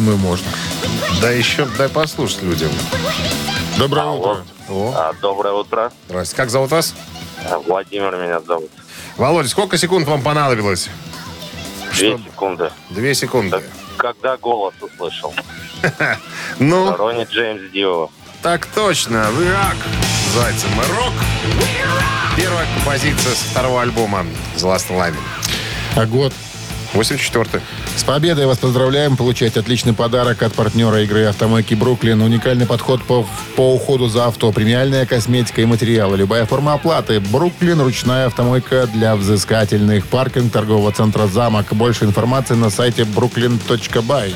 [0.00, 0.46] Думаю, можно.
[1.20, 2.70] Да еще дай послушать людям.
[3.76, 4.44] Доброе утро.
[4.68, 5.92] О, А, доброе утро.
[6.08, 6.36] здрасте.
[6.36, 6.94] Как зовут вас?
[7.50, 8.70] А, Владимир меня зовут.
[9.16, 10.88] Володя, сколько секунд вам понадобилось?
[11.96, 12.70] Две секунды.
[12.90, 13.50] Две секунды.
[13.50, 13.64] Так,
[13.96, 15.34] когда голос услышал?
[16.58, 18.10] Ну, Ронни Джеймс Дио.
[18.42, 19.24] так точно.
[19.30, 19.76] Рок.
[20.34, 21.12] Зайцем рок.
[22.36, 24.24] Первая композиция со второго альбома
[24.56, 25.16] The Last Line.
[25.96, 26.32] А год?
[26.94, 27.62] 84
[27.96, 29.16] С победой вас поздравляем.
[29.16, 32.20] Получаете отличный подарок от партнера игры «Автомойки Бруклин».
[32.20, 33.26] Уникальный подход по,
[33.56, 36.16] по уходу за авто, премиальная косметика и материалы.
[36.16, 37.20] Любая форма оплаты.
[37.20, 37.80] Бруклин.
[37.80, 40.06] Ручная автомойка для взыскательных.
[40.06, 41.72] Паркинг торгового центра «Замок».
[41.72, 44.34] Больше информации на сайте brooklyn.by.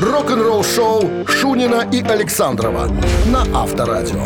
[0.00, 2.88] Рок-н-ролл шоу Шунина и Александрова
[3.26, 4.24] на Авторадио.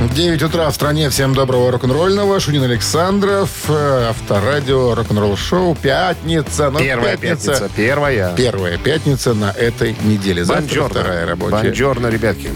[0.00, 1.10] 9 утра в стране.
[1.10, 2.38] Всем доброго рок-н-ролльного.
[2.38, 3.50] Шунин Александров.
[3.68, 4.94] э, Авторадио.
[4.94, 5.74] Рок-н-ролл шоу.
[5.74, 6.70] Пятница.
[6.70, 7.68] Ну, Первая пятница.
[7.74, 8.32] Первая.
[8.36, 10.44] Первая пятница на этой неделе.
[10.44, 10.88] Завтра Бонжорно.
[11.00, 11.62] вторая рабочая.
[11.62, 12.48] Бонжорно, ребятки.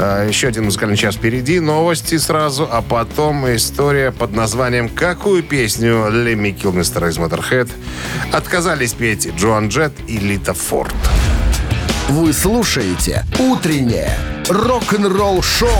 [0.00, 1.60] А, Еще один музыкальный час впереди.
[1.60, 7.70] Новости сразу, а потом история под названием «Какую песню Лемми Килмистера из Motorhead
[8.32, 10.92] отказались петь Джоан Джет и Лита Форд?»
[12.08, 14.10] Вы слушаете «Утреннее
[14.48, 15.70] рок-н-ролл шоу»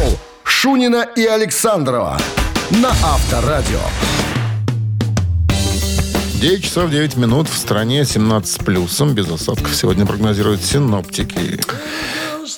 [0.44, 2.18] Шунина и Александрова
[2.70, 3.80] на Авторадио.
[6.40, 7.48] 9 часов 9 минут.
[7.48, 9.14] В стране 17 с плюсом.
[9.14, 11.60] Без осадков сегодня прогнозируют синоптики.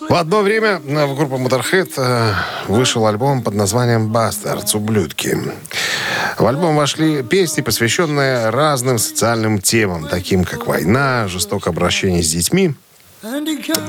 [0.09, 2.35] В одно время э, в группу Motorhead э,
[2.69, 4.75] вышел альбом под названием «Бастардс.
[4.75, 5.39] Ублюдки».
[6.39, 12.75] В альбом вошли песни, посвященные разным социальным темам, таким как война, жестокое обращение с детьми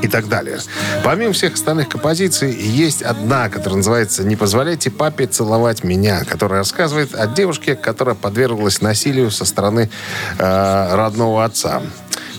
[0.02, 0.60] и так далее.
[1.04, 7.14] Помимо всех остальных композиций, есть одна, которая называется «Не позволяйте папе целовать меня», которая рассказывает
[7.14, 9.90] о девушке, которая подверглась насилию со стороны
[10.38, 11.82] э, родного отца.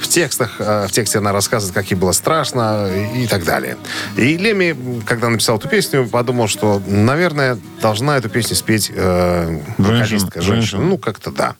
[0.00, 3.76] В текстах, э, в тексте она рассказывает, как ей было страшно и, и так далее.
[4.16, 10.40] И Леми, когда написал эту песню, подумал, что, наверное, должна эту песню спеть э, вокалистка,
[10.40, 10.42] женщина.
[10.42, 10.82] женщина.
[10.82, 11.56] Ну, как-то да.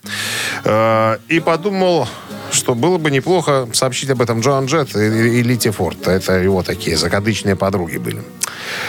[0.64, 2.08] Э, и подумал,
[2.50, 6.08] что было бы неплохо сообщить об этом Джоан Джет и, и Лити Форд.
[6.08, 8.22] Это его такие закадычные подруги были.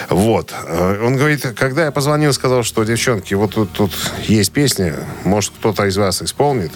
[0.09, 0.53] Вот.
[0.65, 3.91] Э, Он говорит, когда я позвонил, сказал, что, девчонки, вот тут, тут
[4.27, 6.71] есть песня, может, кто-то из вас исполнит.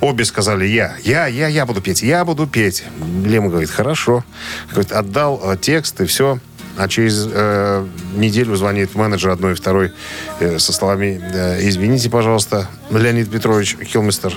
[0.00, 2.84] Обе сказали, я, я, я, я буду петь, я буду петь.
[3.24, 4.24] Лема говорит, хорошо.
[4.70, 6.38] Говорит, отдал э, текст и все.
[6.76, 9.92] А через э, неделю звонит менеджер одной и второй
[10.40, 14.34] э, со словами э, «Извините, пожалуйста, Леонид Петрович Хилмистер,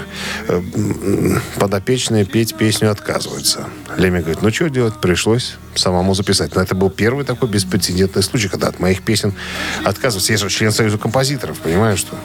[0.48, 0.62] э,
[1.60, 3.68] подопечные петь песню отказываются».
[3.98, 4.94] Леми говорит, ну что делать?
[5.02, 6.56] Пришлось самому записать.
[6.56, 9.34] Но это был первый такой беспрецедентный случай, когда от моих песен
[9.84, 10.34] отказываются.
[10.34, 12.16] Я же член Союза композиторов, понимаешь, что?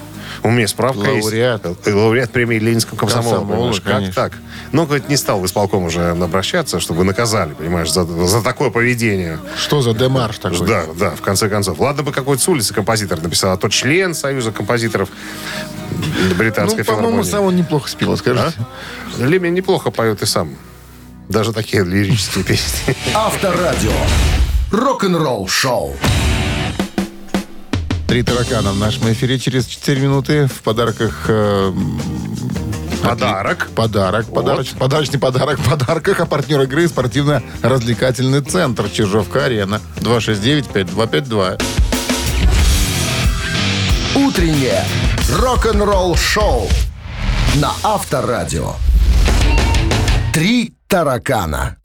[0.42, 1.64] У меня справка Лауреат.
[1.64, 1.86] есть.
[1.86, 3.38] Лауреат премии Ленинского комсомола.
[3.38, 3.72] Комсомола?
[3.72, 4.12] Как конечно.
[4.14, 4.32] так?
[4.72, 9.38] Ну, говорит, не стал в исполком уже обращаться, чтобы наказали, понимаешь, за, за такое поведение.
[9.56, 10.66] Что за демарш такой?
[10.66, 11.78] Да, да, в конце концов.
[11.78, 15.08] Ладно бы какой-то с улицы композитор написал, а то член Союза композиторов
[16.36, 18.54] британской Ну, по-моему, сам он неплохо спел, скажите.
[19.18, 19.22] А?
[19.22, 20.56] Леми неплохо поет и сам.
[21.28, 22.96] Даже такие лирические песни.
[23.14, 23.92] Авторадио.
[24.70, 25.94] Рок-н-ролл шоу.
[28.06, 30.46] Три таракана в нашем эфире через 4 минуты.
[30.46, 31.24] В подарках...
[31.28, 31.72] э,
[33.02, 33.68] Подарок.
[33.74, 34.26] Подарок.
[34.26, 36.20] Подароч- подарочный подарок в подарках.
[36.20, 39.80] А партнер игры спортивно-развлекательный центр Чижовка-Арена.
[40.00, 41.60] 269-5252.
[44.14, 44.84] Утреннее
[45.40, 46.68] рок-н-ролл шоу
[47.56, 48.74] на Авторадио.
[50.34, 51.76] Три таракана.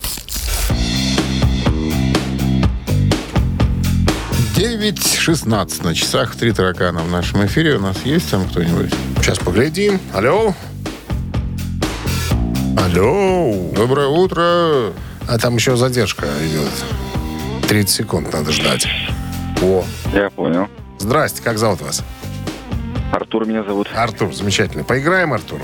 [4.58, 6.36] 9.16 на часах.
[6.36, 7.76] Три таракана в нашем эфире.
[7.76, 8.92] У нас есть там кто-нибудь?
[9.22, 10.00] Сейчас поглядим.
[10.16, 10.56] Алло.
[12.76, 13.72] Алло.
[13.76, 14.94] Доброе утро.
[15.30, 16.72] А там еще задержка идет.
[17.70, 18.88] 30 секунд надо ждать.
[19.62, 19.86] О.
[20.12, 20.68] Я понял.
[20.98, 22.04] Здрасте, как зовут вас?
[23.12, 23.88] Артур меня зовут.
[23.96, 24.84] Артур, замечательно.
[24.84, 25.62] Поиграем, Артур?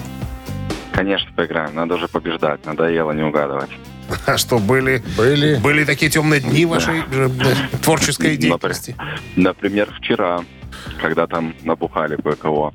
[0.92, 1.74] Конечно, поиграем.
[1.74, 2.64] Надо уже побеждать.
[2.68, 3.72] Надоело не угадывать.
[4.26, 5.56] А что, были, Были.
[5.56, 7.30] были такие темные дни вашей э,
[7.72, 8.96] э, творческой деятельности?
[9.36, 10.44] Например, вчера,
[11.02, 12.74] когда там набухали кое-кого.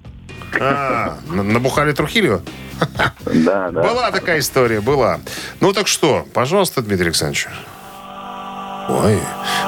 [0.61, 2.41] А, на- набухали Трухилио?
[3.25, 3.83] Да, да.
[3.83, 5.21] Была такая история, была.
[5.61, 7.49] Ну так что, пожалуйста, Дмитрий Александрович.
[8.89, 9.19] Ой,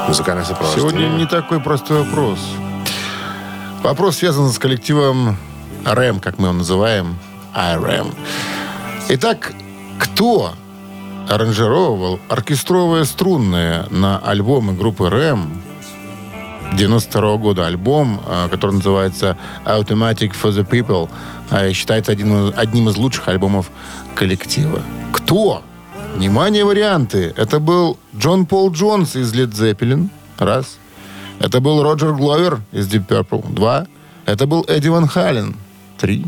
[0.06, 0.90] музыкальное сопровождение.
[0.90, 2.38] Сегодня не такой простой вопрос.
[3.82, 5.36] Вопрос связан с коллективом
[5.84, 7.18] РЭМ, как мы его называем.
[7.54, 8.14] IREM.
[9.10, 9.52] Итак,
[9.98, 10.54] кто
[11.30, 15.62] аранжировал оркестровые струнные на альбомы группы РЭМ
[16.76, 21.08] 92 года альбом, а, который называется Automatic for the People,
[21.50, 23.70] а, считается одним, одним из лучших альбомов
[24.16, 24.82] коллектива.
[25.12, 25.62] Кто?
[26.16, 27.32] Внимание, варианты.
[27.36, 30.08] Это был Джон Пол Джонс из Led Zeppelin.
[30.38, 30.78] Раз.
[31.38, 33.52] Это был Роджер Гловер из Deep Purple.
[33.52, 33.86] Два.
[34.26, 35.54] Это был Эдди Ван Хален.
[35.96, 36.24] Три.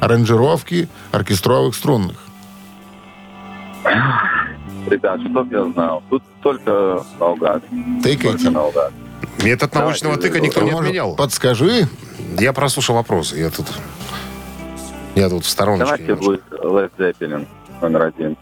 [0.00, 2.25] Аранжировки оркестровых струнных.
[4.88, 6.02] Ребят, чтоб я знал.
[6.10, 7.62] Тут только наугад.
[8.02, 8.28] Тыкайте.
[8.28, 8.92] Только наугад.
[9.42, 11.16] Метод научного тыка никто не отменял.
[11.16, 11.88] Подскажи.
[12.38, 13.36] Я прослушал вопросы.
[13.36, 13.66] Я тут...
[15.14, 16.68] Я тут в стороночке Давайте немножко.
[16.68, 17.46] будет Led Zeppelin
[17.80, 18.36] номер один.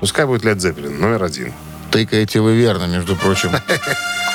[0.00, 1.52] Пускай будет Led Zeppelin, номер один.
[1.90, 3.50] Тыкаете вы верно, между прочим.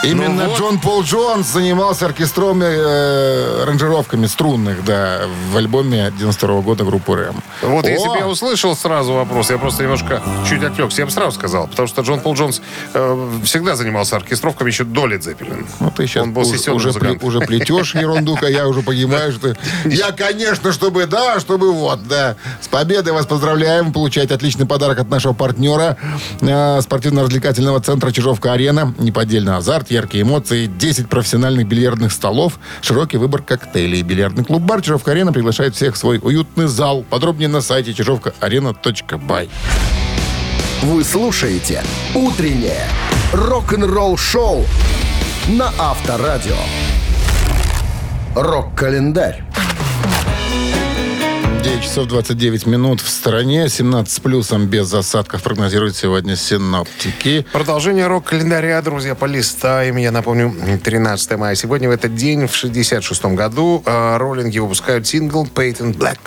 [0.04, 0.60] Именно Ну вот.
[0.60, 7.42] Джон Пол Джонс занимался оркестровыми э, аранжировками струнных, да, в альбоме 92 года группы Рэм.
[7.62, 7.90] Вот О!
[7.90, 11.68] если бы я услышал сразу вопрос, я просто немножко чуть отвлекся, я бы сразу сказал.
[11.68, 12.62] Потому что Джон Пол Джонс
[12.94, 15.66] э, всегда занимался оркестровками еще до Led Zeppelin.
[15.80, 19.32] Ну, ты сейчас Он был уже, уже, пле- уже плетешь ерунду, а я уже понимаю,
[19.32, 19.56] что...
[19.86, 22.36] Я, конечно, чтобы да, чтобы вот, да.
[22.60, 23.94] С победой вас поздравляем.
[23.94, 25.96] Получаете отличный подарок от нашего партнера
[26.42, 28.94] э, спортивно-развлекательного центра Чижовка-Арена.
[28.98, 34.02] Неподдельный азарт, яркие эмоции, 10 профессиональных бильярдных столов, широкий выбор коктейлей.
[34.02, 37.04] Бильярдный клуб-бар Чижовка-Арена приглашает всех в свой уютный зал.
[37.10, 39.50] Подробнее на сайте чижовкаарена.бай.
[40.84, 41.84] Вы слушаете
[42.14, 42.88] «Утреннее
[43.34, 44.66] рок-н-ролл-шоу»
[45.48, 46.56] на Авторадио.
[48.36, 49.44] Рок-календарь.
[51.84, 53.68] 9 часов 29 минут в стороне.
[53.68, 57.46] 17 с плюсом без осадков прогнозируют сегодня синоптики.
[57.52, 59.98] Продолжение рок-календаря, друзья, полистаем.
[59.98, 61.56] Я напомню, 13 мая.
[61.56, 66.20] Сегодня в этот день, в 66 году, э, роллинги выпускают сингл «Patent Black».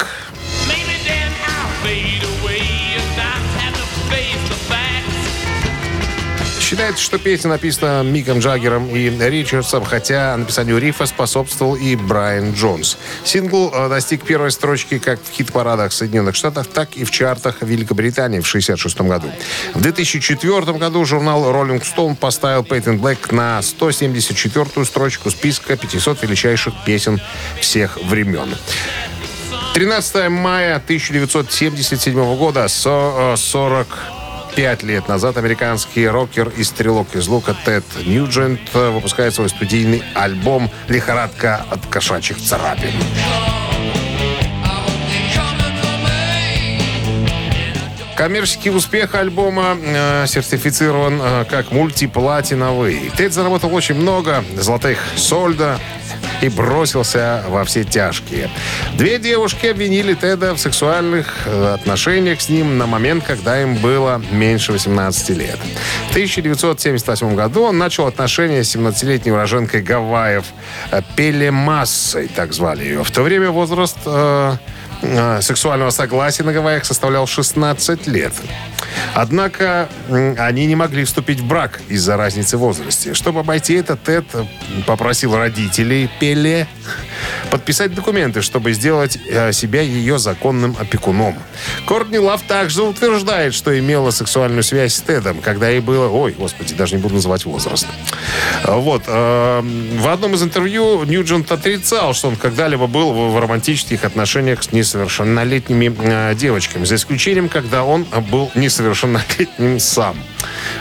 [6.66, 12.98] Считается, что песня написана Миком Джаггером и Ричардсом, хотя написанию рифа способствовал и Брайан Джонс.
[13.22, 18.40] Сингл э, достиг первой строчки как в хит-парадах Соединенных Штатов, так и в чартах Великобритании
[18.40, 19.30] в 1966 году.
[19.74, 26.74] В 2004 году журнал Rolling Stone поставил Пейтон Блэк на 174-ю строчку списка 500 величайших
[26.84, 27.20] песен
[27.60, 28.56] всех времен.
[29.74, 33.36] 13 мая 1977 года 40
[33.86, 34.25] э,
[34.56, 40.02] Пять лет назад американский рокер и стрелок из лука Тед Ньюджент э, выпускает свой студийный
[40.14, 42.94] альбом «Лихорадка от кошачьих царапин».
[48.16, 53.12] Коммерческий успех альбома э, сертифицирован э, как мультиплатиновый.
[53.14, 55.78] Тед заработал очень много золотых сольда,
[56.42, 58.50] и бросился во все тяжкие.
[58.94, 64.22] Две девушки обвинили Теда в сексуальных э, отношениях с ним на момент, когда им было
[64.30, 65.58] меньше 18 лет.
[66.08, 70.44] В 1978 году он начал отношения с 17-летней уроженкой Гавайев
[70.90, 73.04] э, Пелемассой, так звали ее.
[73.04, 74.56] В то время возраст э,
[75.40, 78.32] сексуального согласия на Гавайях составлял 16 лет.
[79.14, 79.88] Однако
[80.38, 83.14] они не могли вступить в брак из-за разницы в возрасте.
[83.14, 84.24] Чтобы обойти это, Тед
[84.86, 86.66] попросил родителей Пеле
[87.50, 91.36] подписать документы, чтобы сделать э, себя ее законным опекуном.
[91.86, 96.08] Кортни Лав также утверждает, что имела сексуальную связь с Тедом, когда ей было...
[96.08, 97.86] Ой, господи, даже не буду называть возраст.
[98.64, 99.04] Вот.
[99.06, 99.60] э,
[99.98, 105.94] В одном из интервью Ньюджент отрицал, что он когда-либо был в романтических отношениях с несовершеннолетними
[105.98, 110.16] э, девочками, за исключением, когда он был несовершеннолетним сам.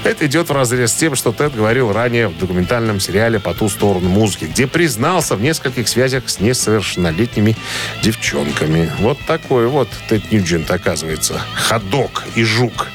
[0.03, 3.69] Это идет в разрез с тем, что Тед говорил ранее в документальном сериале «По ту
[3.69, 7.55] сторону музыки», где признался в нескольких связях с несовершеннолетними
[8.03, 8.91] девчонками.
[8.99, 11.41] Вот такой вот Тед Ньюджент, оказывается.
[11.55, 12.87] Ходок и жук.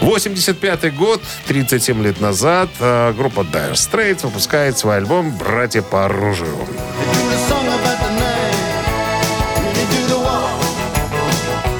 [0.00, 6.56] 85 год, 37 лет назад, э, группа Dire Straits выпускает свой альбом «Братья по оружию».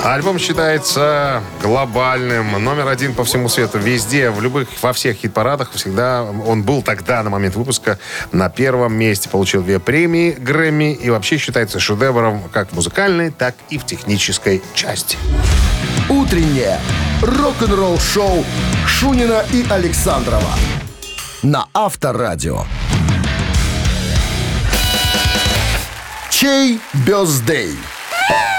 [0.03, 6.23] Альбом считается глобальным, номер один по всему свету, везде, в любых, во всех хит-парадах всегда
[6.23, 7.99] он был тогда, на момент выпуска,
[8.33, 13.55] на первом месте, получил две премии Грэмми и вообще считается шедевром как в музыкальной, так
[13.69, 15.19] и в технической части.
[16.09, 16.81] Утреннее
[17.21, 18.45] рок-н-ролл-шоу
[18.87, 20.55] Шунина и Александрова
[21.43, 22.65] на Авторадио.
[26.31, 27.77] Чей бездей?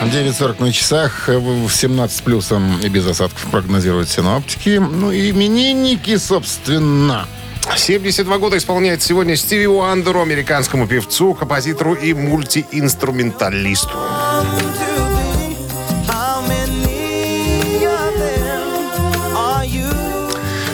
[0.01, 4.77] 9.40 на часах, э, в 17 с плюсом и без осадков прогнозируют синоптики.
[4.79, 7.27] Ну именинники, собственно.
[7.75, 13.97] 72 года исполняет сегодня Стиви Уандеру, американскому певцу, композитору и мультиинструменталисту.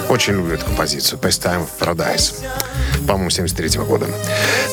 [0.09, 1.19] Очень люблю эту композицию.
[1.19, 2.33] Pastime of Paradise.
[3.07, 4.07] По-моему, 73 года.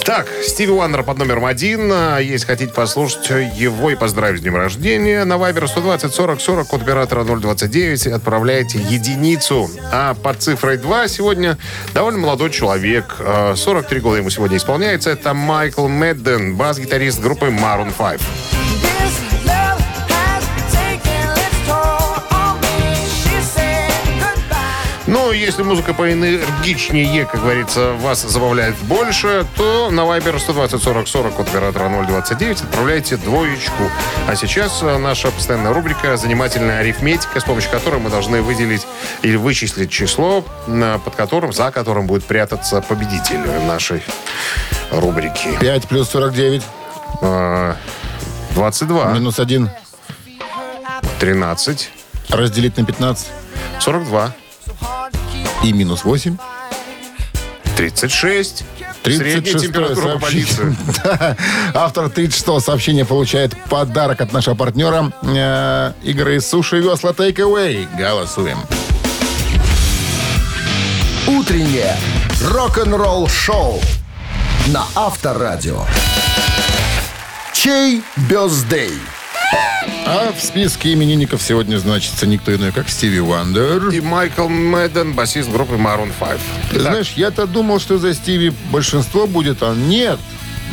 [0.04, 1.92] Так, Стиви Уандер под номером один.
[2.18, 6.82] Если хотите послушать его и поздравить с днем рождения, на Viber 120 40 40 код
[6.82, 9.70] оператора 029 отправляйте единицу.
[9.92, 11.56] А под цифрой 2 сегодня
[11.94, 13.16] довольно молодой человек.
[13.18, 15.10] э, 43 года ему сегодня исполняется.
[15.10, 18.20] Это Майкл Медден, бас-гитарист группы Maroon 5.
[25.38, 31.48] Если музыка поэнергичнее, как говорится, вас забавляет больше, то на Viber 120 40 40 от
[31.48, 33.90] оператора 029 отправляйте двоечку.
[34.28, 38.86] А сейчас э, наша постоянная рубрика «Занимательная арифметика», с помощью которой мы должны выделить
[39.22, 44.02] или вычислить число, на- под которым, за которым будет прятаться победитель нашей
[44.90, 45.56] рубрики.
[45.60, 46.62] 5 плюс 49,
[47.20, 47.74] Э,
[48.54, 49.70] 22, минус 1,
[51.20, 51.90] 13,
[52.28, 53.28] разделить на 15
[53.80, 54.32] 42,
[55.64, 56.36] и минус 8.
[57.76, 58.64] 36.
[59.02, 60.56] 36 Средняя температура по сообщение.
[60.56, 60.76] больнице.
[61.04, 61.36] Да.
[61.74, 67.86] Автор 36 сообщения получает подарок от нашего партнера э, игры «Суши весла Take Away».
[67.98, 68.58] Голосуем.
[71.26, 71.96] Утреннее
[72.50, 73.80] рок-н-ролл-шоу
[74.68, 75.84] на Авторадио.
[77.52, 78.92] Чей birthday?
[80.06, 83.88] А в списке именинников сегодня значится никто иной, как Стиви Вандер.
[83.88, 86.40] И Майкл Мэдден, басист группы Maroon 5.
[86.72, 90.18] Ты знаешь, я-то думал, что за Стиви большинство будет, а нет.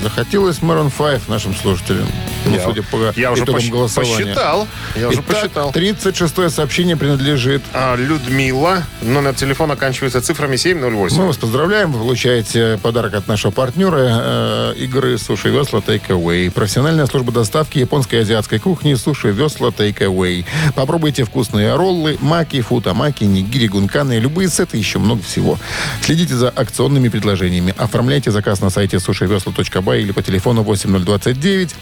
[0.04, 2.08] Захотелось Maroon 5 нашим слушателям.
[2.52, 4.16] Ну, Я- судя по я уже посч- голосования.
[4.26, 4.68] посчитал.
[4.96, 5.72] Я уже Итак, посчитал.
[5.72, 8.84] 36-е сообщение принадлежит А, Людмила.
[9.02, 11.18] Номер телефона оканчивается цифрами 708.
[11.18, 11.92] Мы вас поздравляем.
[11.92, 16.52] Вы получаете подарок от нашего партнера э, игры «Суши Весла Take Away».
[16.52, 20.46] Профессиональная служба доставки японской и азиатской кухни «Суши Весла Take Away».
[20.76, 25.58] Попробуйте вкусные роллы, маки, футамаки, нигири, гунканы, любые сеты, еще много всего.
[26.02, 27.74] Следите за акционными предложениями.
[27.78, 31.76] Оформляйте заказ на сайте сушивесла.бай или по телефону 8029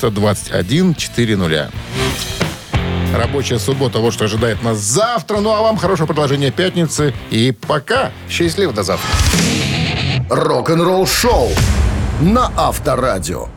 [0.00, 1.70] 321 400.
[3.14, 5.40] Рабочая суббота, вот что ожидает нас завтра.
[5.40, 7.12] Ну а вам хорошего продолжения пятницы.
[7.30, 8.12] И пока.
[8.28, 9.08] Счастливо, до завтра.
[10.30, 11.50] Рок-н-ролл шоу
[12.20, 13.48] на Авторадио.